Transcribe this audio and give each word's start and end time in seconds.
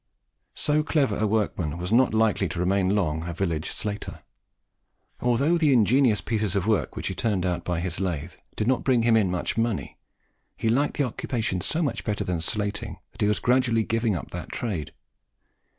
So 0.55 0.81
clever 0.81 1.15
a 1.15 1.27
workman 1.27 1.77
was 1.77 1.91
not 1.93 2.11
likely 2.11 2.49
to 2.49 2.59
remain 2.59 2.95
long 2.95 3.25
a 3.29 3.35
village 3.35 3.69
slater. 3.69 4.23
Although 5.19 5.59
the 5.59 5.71
ingenious 5.71 6.21
pieces 6.21 6.55
of 6.55 6.65
work 6.65 6.95
which 6.95 7.05
he 7.05 7.13
turned 7.13 7.45
out 7.45 7.63
by 7.63 7.79
his 7.81 7.99
lathe 7.99 8.31
did 8.55 8.65
not 8.67 8.83
bring 8.83 9.03
him 9.03 9.15
in 9.15 9.29
much 9.29 9.57
money, 9.59 9.97
he 10.57 10.69
liked 10.69 10.97
the 10.97 11.03
occupation 11.03 11.61
so 11.61 11.83
much 11.83 12.03
better 12.03 12.23
than 12.23 12.41
slating 12.41 12.97
that 13.11 13.21
he 13.21 13.27
was 13.27 13.37
gradually 13.37 13.83
giving 13.83 14.15
up 14.15 14.31
that 14.31 14.51
trade. 14.51 14.91